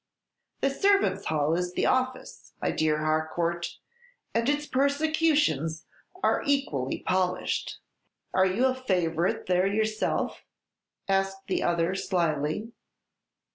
The 0.61 0.71
servants' 0.71 1.25
hall 1.25 1.53
is 1.53 1.73
the 1.73 1.85
Office, 1.85 2.53
my 2.59 2.71
dear 2.71 3.05
Harcourt, 3.05 3.77
and 4.33 4.49
its 4.49 4.65
persecutions 4.65 5.85
are 6.23 6.41
equally 6.43 7.01
polished." 7.05 7.77
"Are 8.33 8.47
you 8.47 8.65
a 8.65 8.73
favorite 8.73 9.45
there 9.45 9.67
yourself?" 9.67 10.41
asked 11.07 11.45
the 11.45 11.61
other, 11.61 11.93
slyly. 11.93 12.71